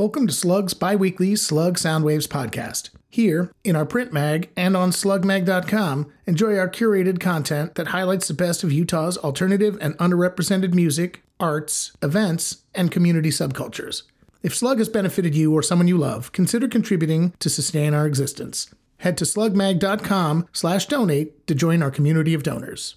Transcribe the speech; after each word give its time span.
Welcome 0.00 0.26
to 0.28 0.32
Slug's 0.32 0.72
biweekly 0.72 1.36
Slug 1.36 1.76
Soundwaves 1.76 2.26
podcast. 2.26 2.88
Here, 3.10 3.52
in 3.64 3.76
our 3.76 3.84
print 3.84 4.14
mag 4.14 4.48
and 4.56 4.74
on 4.74 4.92
slugmag.com, 4.92 6.10
enjoy 6.26 6.56
our 6.56 6.70
curated 6.70 7.20
content 7.20 7.74
that 7.74 7.88
highlights 7.88 8.26
the 8.26 8.32
best 8.32 8.64
of 8.64 8.72
Utah's 8.72 9.18
alternative 9.18 9.76
and 9.78 9.94
underrepresented 9.98 10.72
music, 10.72 11.22
arts, 11.38 11.92
events, 12.00 12.62
and 12.74 12.90
community 12.90 13.28
subcultures. 13.28 14.04
If 14.42 14.56
Slug 14.56 14.78
has 14.78 14.88
benefited 14.88 15.34
you 15.34 15.52
or 15.52 15.62
someone 15.62 15.86
you 15.86 15.98
love, 15.98 16.32
consider 16.32 16.66
contributing 16.66 17.34
to 17.38 17.50
sustain 17.50 17.92
our 17.92 18.06
existence. 18.06 18.74
Head 19.00 19.18
to 19.18 19.26
slugmag.com 19.26 20.48
slash 20.50 20.86
donate 20.86 21.46
to 21.46 21.54
join 21.54 21.82
our 21.82 21.90
community 21.90 22.32
of 22.32 22.42
donors. 22.42 22.96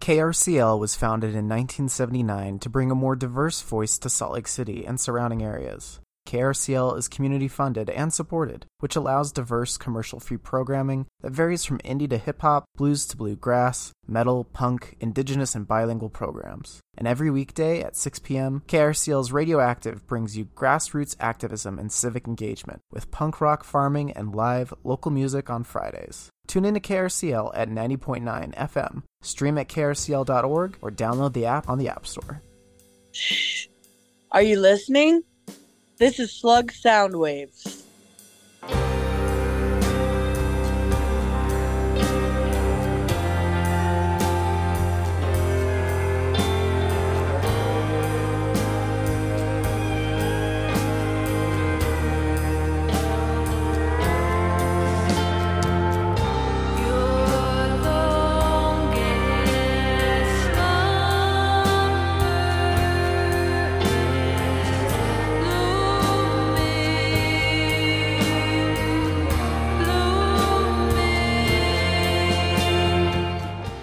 KRCL 0.00 0.78
was 0.78 0.94
founded 0.94 1.30
in 1.30 1.48
1979 1.48 2.58
to 2.58 2.68
bring 2.68 2.90
a 2.90 2.94
more 2.94 3.16
diverse 3.16 3.62
voice 3.62 3.96
to 3.96 4.10
Salt 4.10 4.34
Lake 4.34 4.46
City 4.46 4.84
and 4.84 5.00
surrounding 5.00 5.42
areas. 5.42 6.00
KRCL 6.28 6.98
is 6.98 7.08
community 7.08 7.48
funded 7.48 7.88
and 7.88 8.12
supported, 8.12 8.66
which 8.80 8.96
allows 8.96 9.32
diverse 9.32 9.78
commercial 9.78 10.20
free 10.20 10.36
programming 10.36 11.06
that 11.22 11.32
varies 11.32 11.64
from 11.64 11.78
indie 11.78 12.10
to 12.10 12.18
hip 12.18 12.42
hop, 12.42 12.66
blues 12.76 13.06
to 13.06 13.16
bluegrass, 13.16 13.92
metal, 14.06 14.44
punk, 14.44 14.94
indigenous, 15.00 15.54
and 15.54 15.66
bilingual 15.66 16.10
programs. 16.10 16.80
And 16.98 17.08
every 17.08 17.30
weekday 17.30 17.80
at 17.80 17.96
6 17.96 18.18
p.m., 18.18 18.62
KRCL's 18.68 19.32
Radioactive 19.32 20.06
brings 20.06 20.36
you 20.36 20.44
grassroots 20.44 21.16
activism 21.18 21.78
and 21.78 21.90
civic 21.90 22.26
engagement 22.26 22.80
with 22.92 23.10
punk 23.10 23.40
rock 23.40 23.64
farming 23.64 24.12
and 24.12 24.34
live 24.34 24.74
local 24.84 25.10
music 25.10 25.48
on 25.48 25.64
Fridays. 25.64 26.28
Tune 26.46 26.66
in 26.66 26.74
to 26.74 26.80
KRCL 26.80 27.52
at 27.54 27.70
90.9 27.70 28.54
FM, 28.54 29.02
stream 29.22 29.56
at 29.56 29.68
krcl.org, 29.70 30.76
or 30.82 30.90
download 30.90 31.32
the 31.32 31.46
app 31.46 31.70
on 31.70 31.78
the 31.78 31.88
App 31.88 32.06
Store. 32.06 32.42
Are 34.30 34.42
you 34.42 34.60
listening? 34.60 35.22
This 35.98 36.20
is 36.20 36.30
Slug 36.30 36.70
Sound 36.70 37.18
Waves. 37.18 37.82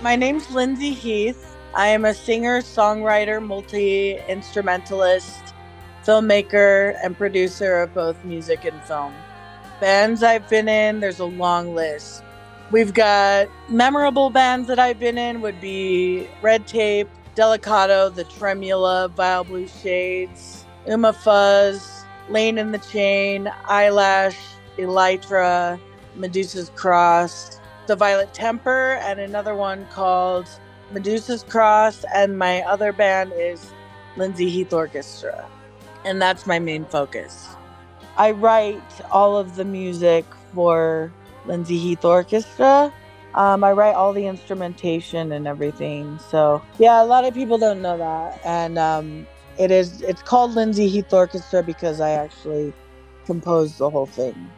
My 0.06 0.16
name's 0.16 0.52
Lindsay 0.52 0.92
Heath. 0.92 1.58
I 1.74 1.88
am 1.88 2.06
a 2.06 2.14
singer, 2.14 2.62
songwriter, 2.62 3.44
multi 3.44 4.20
instrumentalist, 4.30 5.56
filmmaker, 6.06 6.96
and 7.04 7.18
producer 7.18 7.80
of 7.82 7.92
both 7.96 8.24
music 8.24 8.66
and 8.66 8.80
film. 8.84 9.16
Bands 9.82 10.22
I've 10.22 10.48
been 10.48 10.70
in, 10.70 11.00
there's 11.00 11.18
a 11.18 11.26
long 11.26 11.74
list. 11.74 12.24
We've 12.70 12.94
got 12.94 13.48
memorable 13.68 14.30
bands 14.30 14.68
that 14.68 14.78
I've 14.78 15.00
been 15.00 15.18
in 15.18 15.42
would 15.42 15.60
be 15.60 16.28
Red 16.44 16.68
Tape, 16.68 17.10
Delicato, 17.36 18.14
The 18.14 18.26
Tremula, 18.26 19.10
Vile 19.10 19.44
Blue 19.44 19.68
Shades, 19.68 20.66
Uma 20.88 21.14
Fuzz, 21.14 22.06
Lane 22.30 22.60
in 22.60 22.72
the 22.72 22.78
Chain, 22.78 23.52
Eyelash, 23.68 24.38
Elytra, 24.78 25.80
Medusa's 26.16 26.70
Cross, 26.76 27.60
the 27.88 27.96
Violet 27.96 28.34
Temper, 28.34 29.00
and 29.04 29.20
another 29.20 29.56
one 29.56 29.88
called 29.92 30.48
Medusa's 30.92 31.44
Cross. 31.44 32.06
And 32.14 32.38
my 32.40 32.62
other 32.64 32.94
band 32.94 33.34
is 33.36 33.74
Lindsay 34.18 34.50
Heath 34.50 34.74
Orchestra. 34.74 35.48
And 36.06 36.22
that's 36.22 36.46
my 36.48 36.60
main 36.60 36.86
focus. 36.86 37.48
I 38.18 38.32
write 38.32 38.84
all 39.12 39.38
of 39.38 39.56
the 39.56 39.66
music 39.66 40.26
for 40.54 41.12
Lindsay 41.46 41.78
Heath 41.80 42.06
Orchestra. 42.06 42.94
Um, 43.34 43.64
I 43.64 43.72
write 43.74 43.96
all 43.96 44.14
the 44.14 44.28
instrumentation 44.28 45.32
and 45.32 45.48
everything. 45.48 46.20
So 46.30 46.62
yeah, 46.80 47.04
a 47.04 47.06
lot 47.06 47.26
of 47.26 47.34
people 47.34 47.58
don't 47.58 47.82
know 47.82 47.98
that, 47.98 48.40
and 48.46 48.78
um, 48.78 49.28
it 49.58 49.72
is 49.72 50.02
it's 50.04 50.22
called 50.22 50.54
Lindsay 50.54 50.88
Heath 50.88 51.12
Orchestra 51.14 51.64
because 51.64 52.00
I 52.00 52.12
actually 52.12 52.74
composed 53.26 53.80
the 53.80 53.90
whole 53.90 54.06
thing. 54.06 54.50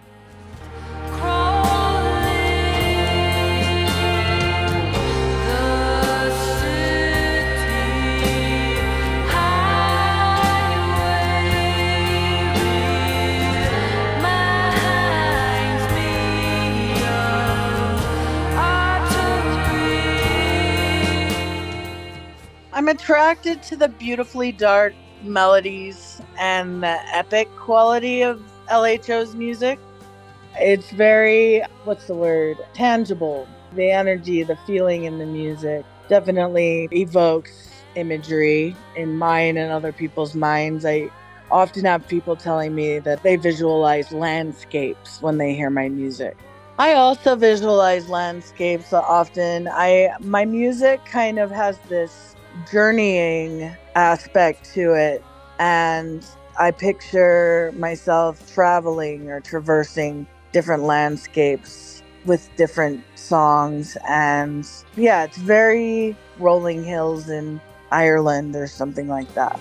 Attracted 23.07 23.63
to 23.63 23.77
the 23.77 23.87
beautifully 23.87 24.51
dark 24.51 24.93
melodies 25.23 26.21
and 26.37 26.83
the 26.83 26.99
epic 27.15 27.47
quality 27.55 28.21
of 28.21 28.41
LHO's 28.69 29.33
music. 29.33 29.79
It's 30.55 30.91
very, 30.91 31.61
what's 31.85 32.07
the 32.07 32.15
word, 32.15 32.57
tangible. 32.73 33.47
The 33.75 33.91
energy, 33.91 34.43
the 34.43 34.57
feeling 34.67 35.05
in 35.05 35.19
the 35.19 35.25
music 35.25 35.85
definitely 36.09 36.89
evokes 36.91 37.71
imagery 37.95 38.75
in 38.97 39.17
mine 39.17 39.55
and 39.55 39.71
other 39.71 39.93
people's 39.93 40.35
minds. 40.35 40.83
I 40.85 41.09
often 41.49 41.85
have 41.85 42.05
people 42.09 42.35
telling 42.35 42.75
me 42.75 42.99
that 42.99 43.23
they 43.23 43.37
visualize 43.37 44.11
landscapes 44.11 45.21
when 45.21 45.37
they 45.37 45.55
hear 45.55 45.69
my 45.69 45.87
music. 45.87 46.35
I 46.77 46.91
also 46.91 47.37
visualize 47.37 48.09
landscapes 48.09 48.91
often. 48.91 49.69
I 49.71 50.09
my 50.19 50.43
music 50.43 51.05
kind 51.05 51.39
of 51.39 51.49
has 51.51 51.77
this 51.87 52.35
journeying 52.71 53.75
aspect 53.95 54.73
to 54.73 54.93
it. 54.93 55.23
And 55.59 56.25
I 56.59 56.71
picture 56.71 57.73
myself 57.77 58.53
traveling 58.53 59.29
or 59.29 59.41
traversing 59.41 60.27
different 60.51 60.83
landscapes 60.83 62.03
with 62.25 62.49
different 62.57 63.03
songs. 63.15 63.97
And 64.07 64.67
yeah, 64.95 65.23
it's 65.23 65.37
very 65.37 66.15
rolling 66.39 66.83
hills 66.83 67.29
in 67.29 67.61
Ireland 67.91 68.55
or 68.55 68.67
something 68.67 69.07
like 69.07 69.33
that. 69.35 69.59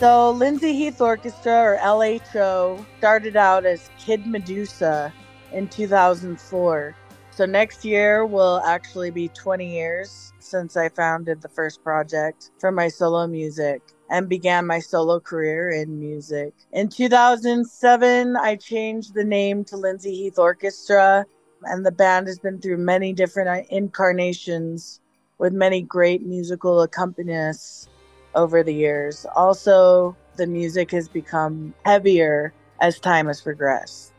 So, 0.00 0.32
Lindsay 0.32 0.72
Heath 0.72 1.00
Orchestra, 1.00 1.52
or 1.52 1.78
LHO, 1.80 2.84
started 2.98 3.36
out 3.36 3.64
as 3.64 3.90
Kid 3.96 4.26
Medusa 4.26 5.12
in 5.52 5.68
2004. 5.68 6.96
So, 7.30 7.46
next 7.46 7.84
year 7.84 8.26
will 8.26 8.60
actually 8.66 9.12
be 9.12 9.28
20 9.28 9.72
years 9.72 10.32
since 10.40 10.76
I 10.76 10.88
founded 10.88 11.40
the 11.40 11.48
first 11.48 11.84
project 11.84 12.50
for 12.58 12.72
my 12.72 12.88
solo 12.88 13.28
music 13.28 13.82
and 14.10 14.28
began 14.28 14.66
my 14.66 14.80
solo 14.80 15.20
career 15.20 15.70
in 15.70 16.00
music. 16.00 16.54
In 16.72 16.88
2007, 16.88 18.36
I 18.36 18.56
changed 18.56 19.14
the 19.14 19.24
name 19.24 19.64
to 19.66 19.76
Lindsay 19.76 20.12
Heath 20.12 20.40
Orchestra, 20.40 21.24
and 21.62 21.86
the 21.86 21.92
band 21.92 22.26
has 22.26 22.40
been 22.40 22.60
through 22.60 22.78
many 22.78 23.12
different 23.12 23.48
uh, 23.48 23.62
incarnations 23.70 25.00
with 25.38 25.52
many 25.52 25.82
great 25.82 26.26
musical 26.26 26.86
accompanists 26.86 27.86
over 28.34 28.62
the 28.62 28.74
years. 28.74 29.26
Also, 29.34 30.16
the 30.36 30.46
music 30.46 30.90
has 30.90 31.08
become 31.08 31.74
heavier 31.84 32.52
as 32.80 32.98
time 32.98 33.26
has 33.26 33.40
progressed. 33.40 34.12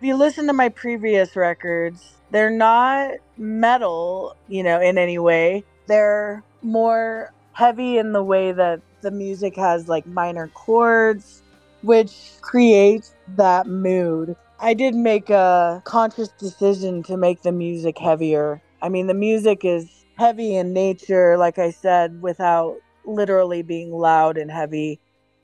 If 0.00 0.06
you 0.06 0.16
listen 0.16 0.46
to 0.46 0.52
my 0.52 0.68
previous 0.68 1.34
records, 1.34 2.14
they're 2.30 2.50
not 2.50 3.12
metal, 3.36 4.36
you 4.48 4.62
know, 4.62 4.80
in 4.80 4.98
any 4.98 5.18
way. 5.18 5.64
They're 5.86 6.42
more 6.62 7.32
heavy 7.52 7.98
in 7.98 8.12
the 8.12 8.22
way 8.22 8.52
that 8.52 8.80
the 9.00 9.10
music 9.10 9.56
has 9.56 9.88
like 9.88 10.06
minor 10.06 10.48
chords, 10.48 11.42
which 11.82 12.12
creates 12.40 13.14
that 13.36 13.66
mood. 13.66 14.36
I 14.60 14.74
did 14.74 14.94
make 14.94 15.30
a 15.30 15.82
conscious 15.84 16.28
decision 16.28 17.02
to 17.04 17.16
make 17.16 17.42
the 17.42 17.52
music 17.52 17.98
heavier. 17.98 18.60
I 18.82 18.88
mean, 18.88 19.06
the 19.06 19.14
music 19.14 19.64
is 19.64 20.04
heavy 20.16 20.56
in 20.56 20.72
nature, 20.72 21.36
like 21.36 21.58
I 21.58 21.70
said, 21.70 22.22
without 22.22 22.76
literally 23.08 23.62
being 23.62 23.92
loud 23.92 24.38
and 24.38 24.50
heavy. 24.50 25.00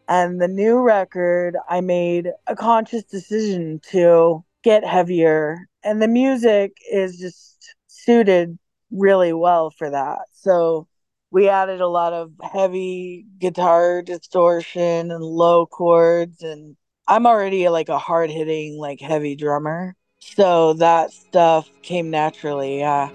And 0.09 0.41
the 0.41 0.49
new 0.49 0.81
record, 0.81 1.57
I 1.69 1.81
made 1.81 2.31
a 2.47 2.55
conscious 2.55 3.05
decision 3.05 3.81
to 3.91 4.45
get 4.63 4.85
heavier. 4.85 5.67
And 5.83 6.01
the 6.03 6.09
music 6.09 6.77
is 6.93 7.19
just 7.19 7.75
suited 7.87 8.59
really 8.91 9.33
well 9.33 9.71
for 9.71 9.91
that. 9.91 10.21
So 10.33 10.87
we 11.31 11.49
added 11.49 11.81
a 11.81 11.89
lot 11.89 12.13
of 12.13 12.33
heavy 12.43 13.27
guitar 13.39 14.03
distortion 14.03 15.11
and 15.11 15.25
low 15.25 15.67
chords 15.67 16.43
and 16.43 16.77
I'm 17.07 17.27
already 17.27 17.69
like 17.69 17.89
a 17.89 17.99
hard 17.99 18.31
hitting 18.31 18.79
like 18.79 19.01
heavy 19.01 19.37
drummer. 19.37 19.95
So 20.21 20.75
that 20.75 21.13
stuff 21.13 21.69
came 21.83 22.11
naturally, 22.11 22.79
yeah. 22.79 23.11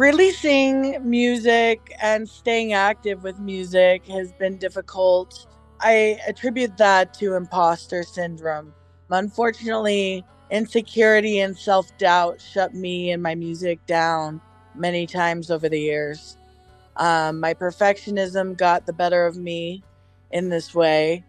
Releasing 0.00 0.96
music 1.08 1.94
and 2.00 2.26
staying 2.26 2.72
active 2.72 3.22
with 3.22 3.38
music 3.38 4.06
has 4.06 4.32
been 4.32 4.56
difficult. 4.56 5.46
I 5.78 6.18
attribute 6.26 6.78
that 6.78 7.12
to 7.14 7.34
imposter 7.34 8.02
syndrome. 8.02 8.72
Unfortunately, 9.10 10.24
insecurity 10.50 11.40
and 11.40 11.54
self 11.54 11.94
doubt 11.98 12.40
shut 12.40 12.74
me 12.74 13.10
and 13.10 13.22
my 13.22 13.34
music 13.34 13.84
down 13.84 14.40
many 14.74 15.06
times 15.06 15.50
over 15.50 15.68
the 15.68 15.78
years. 15.80 16.38
Um, 16.96 17.38
my 17.38 17.52
perfectionism 17.52 18.56
got 18.56 18.86
the 18.86 18.94
better 18.94 19.26
of 19.26 19.36
me 19.36 19.84
in 20.30 20.48
this 20.48 20.74
way. 20.74 21.26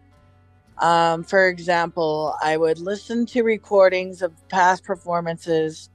Um, 0.78 1.24
for 1.24 1.46
example, 1.46 2.34
I 2.42 2.56
would 2.56 2.78
listen 2.78 3.26
to 3.26 3.42
recordings 3.42 4.22
of 4.22 4.32
past 4.48 4.82
performances 4.82 5.90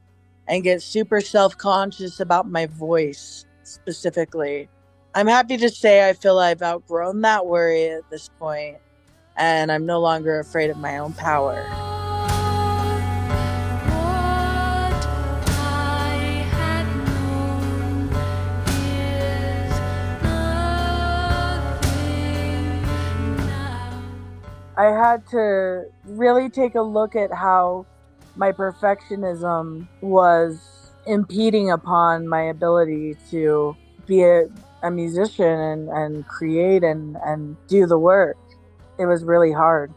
and 0.47 0.63
get 0.63 0.81
super 0.81 1.21
self 1.21 1.57
conscious 1.57 2.19
about 2.19 2.49
my 2.49 2.65
voice 2.65 3.45
specifically. 3.63 4.69
I'm 5.15 5.27
happy 5.27 5.57
to 5.57 5.69
say 5.69 6.07
I 6.07 6.13
feel 6.13 6.37
I've 6.39 6.61
outgrown 6.61 7.21
that 7.21 7.45
worry 7.45 7.89
at 7.89 8.09
this 8.09 8.29
point, 8.39 8.77
and 9.35 9.71
I'm 9.71 9.85
no 9.85 9.99
longer 9.99 10.39
afraid 10.39 10.69
of 10.69 10.77
my 10.77 10.97
own 10.99 11.13
power. 11.13 11.65
I 24.77 24.91
had 24.91 25.25
to 25.31 25.85
really 26.05 26.49
take 26.51 26.75
a 26.75 26.81
look 26.83 27.15
at 27.15 27.33
how 27.33 27.87
my 28.37 28.51
perfectionism 28.51 29.87
was 30.01 30.91
impeding 31.05 31.71
upon 31.71 32.27
my 32.27 32.43
ability 32.43 33.15
to 33.31 33.75
be 34.05 34.23
a, 34.23 34.47
a 34.83 34.91
musician 34.91 35.45
and, 35.45 35.89
and 35.89 36.27
create 36.27 36.83
and, 36.83 37.17
and 37.25 37.57
do 37.67 37.85
the 37.85 37.97
work. 37.97 38.37
It 38.99 39.05
was 39.05 39.23
really 39.23 39.51
hard. 39.51 39.93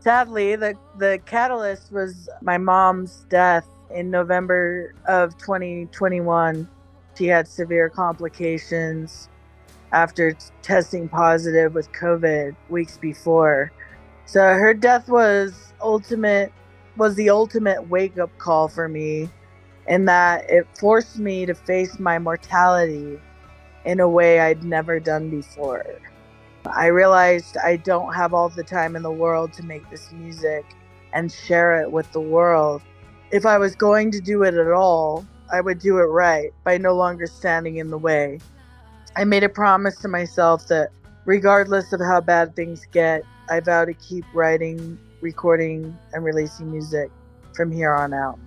Sadly, 0.00 0.56
the, 0.56 0.74
the 0.96 1.20
catalyst 1.26 1.92
was 1.92 2.28
my 2.40 2.58
mom's 2.58 3.26
death 3.28 3.66
in 3.90 4.10
November 4.10 4.94
of 5.06 5.36
2021. 5.38 6.68
She 7.16 7.26
had 7.26 7.48
severe 7.48 7.88
complications 7.88 9.28
after 9.92 10.36
testing 10.62 11.08
positive 11.08 11.74
with 11.74 11.90
COVID 11.92 12.54
weeks 12.68 12.96
before. 12.98 13.72
So 14.26 14.40
her 14.40 14.74
death 14.74 15.08
was 15.08 15.72
ultimate 15.80 16.52
was 16.98 17.14
the 17.14 17.30
ultimate 17.30 17.88
wake 17.88 18.18
up 18.18 18.36
call 18.38 18.68
for 18.68 18.88
me 18.88 19.30
in 19.86 20.04
that 20.04 20.48
it 20.50 20.66
forced 20.78 21.18
me 21.18 21.46
to 21.46 21.54
face 21.54 21.98
my 21.98 22.18
mortality 22.18 23.18
in 23.84 24.00
a 24.00 24.08
way 24.08 24.40
I'd 24.40 24.64
never 24.64 25.00
done 25.00 25.30
before. 25.30 25.86
I 26.66 26.86
realized 26.86 27.56
I 27.56 27.76
don't 27.76 28.12
have 28.12 28.34
all 28.34 28.50
the 28.50 28.64
time 28.64 28.96
in 28.96 29.02
the 29.02 29.10
world 29.10 29.52
to 29.54 29.62
make 29.62 29.88
this 29.90 30.12
music 30.12 30.64
and 31.14 31.32
share 31.32 31.80
it 31.80 31.90
with 31.90 32.10
the 32.12 32.20
world. 32.20 32.82
If 33.30 33.46
I 33.46 33.56
was 33.56 33.74
going 33.74 34.10
to 34.10 34.20
do 34.20 34.42
it 34.42 34.54
at 34.54 34.70
all, 34.70 35.24
I 35.50 35.60
would 35.62 35.78
do 35.78 35.98
it 35.98 36.06
right 36.06 36.52
by 36.64 36.76
no 36.76 36.94
longer 36.94 37.26
standing 37.26 37.76
in 37.76 37.88
the 37.88 37.96
way. 37.96 38.40
I 39.16 39.24
made 39.24 39.44
a 39.44 39.48
promise 39.48 39.96
to 40.00 40.08
myself 40.08 40.68
that 40.68 40.90
regardless 41.24 41.92
of 41.92 42.00
how 42.00 42.20
bad 42.20 42.54
things 42.54 42.86
get, 42.92 43.22
I 43.48 43.60
vow 43.60 43.86
to 43.86 43.94
keep 43.94 44.24
writing 44.34 44.98
recording 45.20 45.96
and 46.12 46.24
releasing 46.24 46.70
music 46.70 47.10
from 47.54 47.70
here 47.70 47.92
on 47.92 48.12
out. 48.14 48.38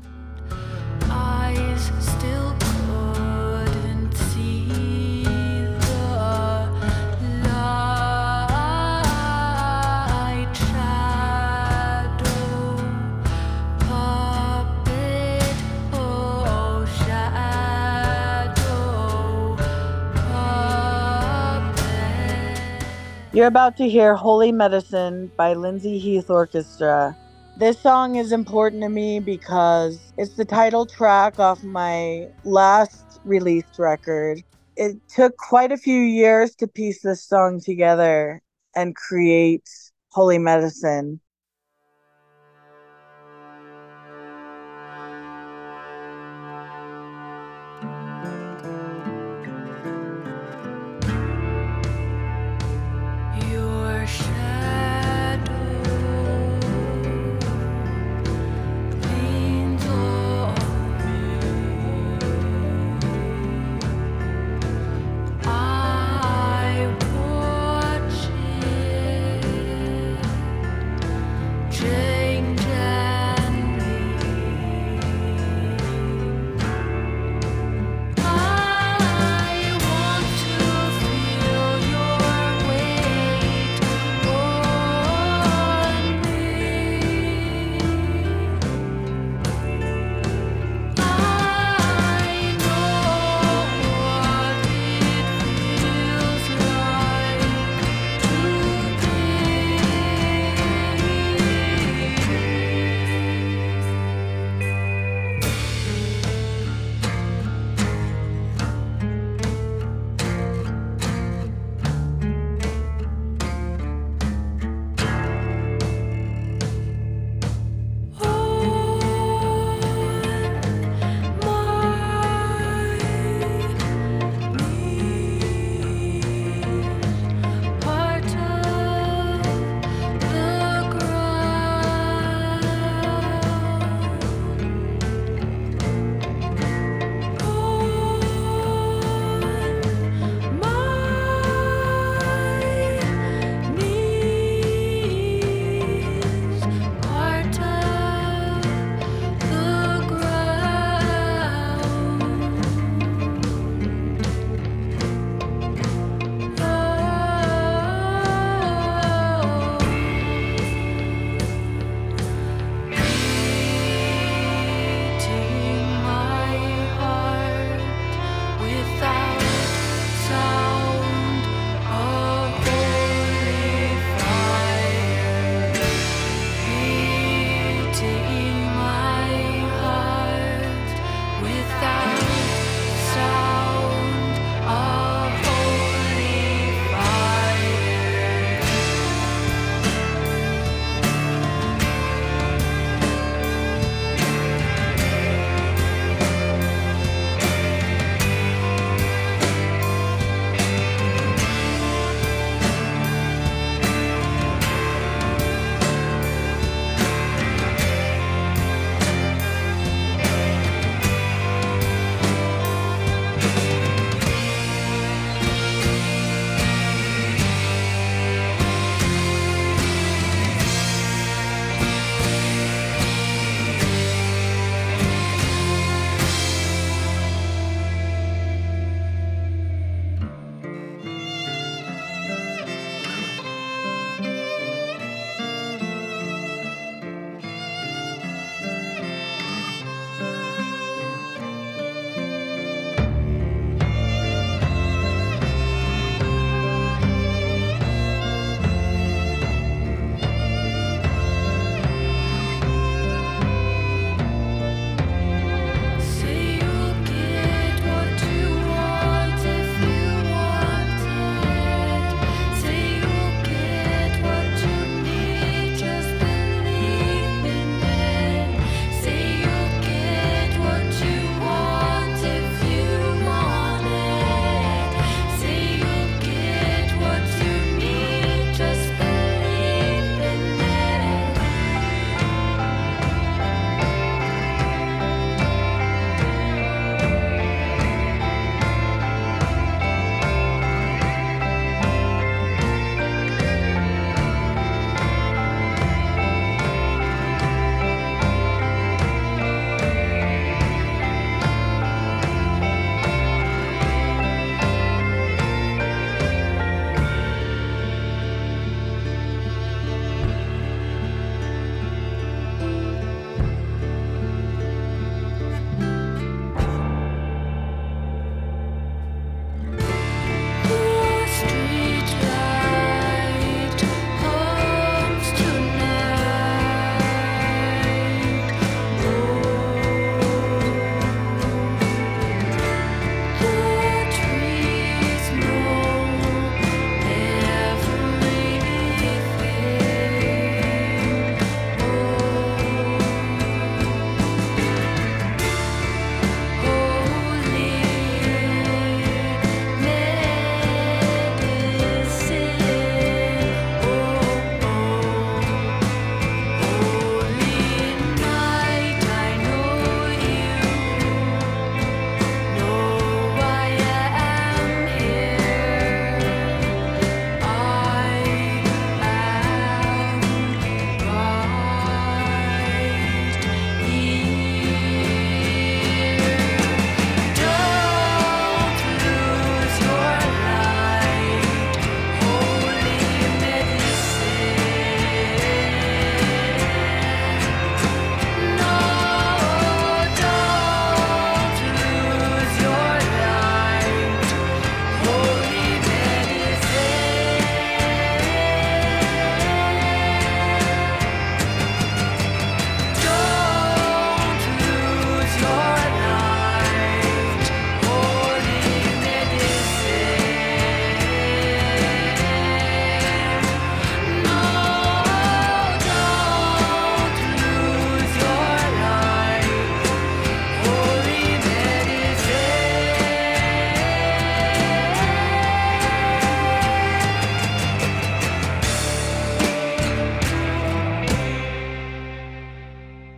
You're 23.34 23.48
about 23.48 23.78
to 23.78 23.88
hear 23.88 24.14
Holy 24.14 24.52
Medicine 24.52 25.32
by 25.38 25.54
Lindsay 25.54 25.98
Heath 25.98 26.30
Orchestra. 26.30 27.16
This 27.56 27.80
song 27.80 28.18
is 28.18 28.34
important 28.34 28.82
to 28.82 28.90
me 28.90 29.22
because 29.22 30.12
it's 30.18 30.36
the 30.36 30.44
title 30.44 30.86
track 30.86 31.40
off 31.40 31.64
my 31.64 32.28
last 32.44 33.22
released 33.24 33.80
record. 33.80 34.44
It 34.76 34.98
took 35.08 35.38
quite 35.38 35.72
a 35.72 35.78
few 35.78 35.98
years 35.98 36.56
to 36.56 36.68
piece 36.68 37.04
this 37.04 37.24
song 37.24 37.62
together 37.62 38.42
and 38.76 38.98
create 38.98 39.70
Holy 40.10 40.38
Medicine. 40.38 41.22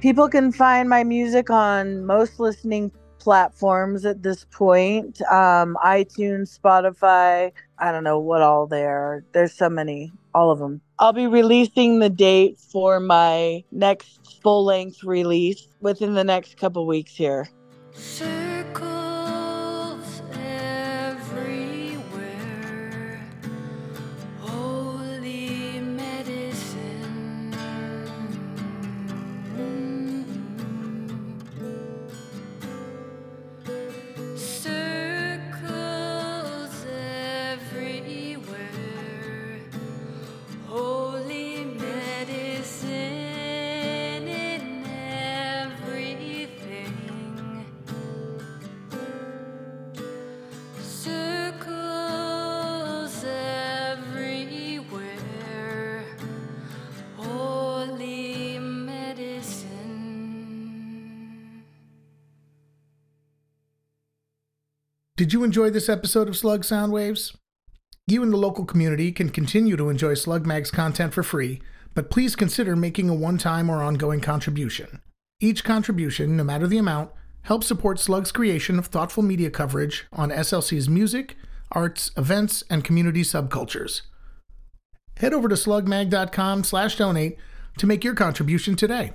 People 0.04 0.28
can 0.28 0.52
find 0.52 0.90
my 0.90 1.06
music 1.06 1.50
on 1.50 2.06
most 2.06 2.38
listening 2.38 2.92
platforms 3.20 4.06
at 4.06 4.22
this 4.22 4.46
point 4.52 5.22
um, 5.32 5.78
iTunes, 5.82 6.60
Spotify. 6.60 7.54
I 7.80 7.92
don't 7.94 8.04
know 8.04 8.20
what 8.20 8.42
all 8.42 8.68
there. 8.68 9.24
There's 9.32 9.54
so 9.54 9.70
many, 9.70 10.12
all 10.36 10.52
of 10.52 10.60
them. 10.60 10.82
I'll 11.00 11.14
be 11.14 11.28
releasing 11.28 12.00
the 12.00 12.10
date 12.10 12.60
for 12.60 13.00
my 13.00 13.64
next 13.72 14.42
full 14.44 14.66
length 14.66 15.06
release 15.06 15.70
within 15.80 16.16
the 16.16 16.26
next 16.26 16.58
couple 16.58 16.86
weeks 16.86 17.16
here. 17.16 17.48
Did 65.16 65.32
you 65.32 65.44
enjoy 65.44 65.70
this 65.70 65.90
episode 65.90 66.28
of 66.28 66.36
Slug 66.36 66.64
Soundwaves? 66.64 67.36
You 68.08 68.24
and 68.24 68.34
the 68.34 68.38
local 68.38 68.66
community 68.66 69.12
can 69.12 69.30
continue 69.30 69.78
to 69.78 69.90
enjoy 69.90 70.16
Slug 70.16 70.48
Mag's 70.48 70.72
content 70.72 71.14
for 71.14 71.22
free, 71.22 71.62
but 71.94 72.10
please 72.10 72.36
consider 72.36 72.76
making 72.76 73.10
a 73.10 73.14
one 73.14 73.38
time 73.38 73.70
or 73.70 73.84
ongoing 73.84 74.22
contribution. 74.22 75.04
Each 75.40 75.64
contribution, 75.64 76.36
no 76.36 76.44
matter 76.44 76.66
the 76.66 76.80
amount, 76.80 77.12
helps 77.44 77.68
support 77.68 78.00
Slug's 78.00 78.32
creation 78.32 78.80
of 78.80 78.88
thoughtful 78.88 79.22
media 79.22 79.52
coverage 79.52 80.08
on 80.12 80.32
SLC's 80.32 80.90
music, 80.90 81.38
arts, 81.72 82.10
events, 82.18 82.64
and 82.68 82.84
community 82.84 83.22
subcultures. 83.22 84.02
Head 85.18 85.32
over 85.32 85.48
to 85.48 85.54
slugmag.com 85.54 86.64
slash 86.64 86.96
donate 86.96 87.38
to 87.78 87.86
make 87.86 88.04
your 88.04 88.16
contribution 88.16 88.76
today. 88.76 89.14